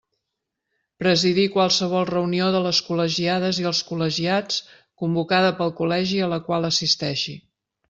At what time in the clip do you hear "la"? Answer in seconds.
6.35-6.43